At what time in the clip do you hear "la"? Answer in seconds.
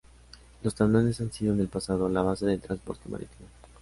2.09-2.23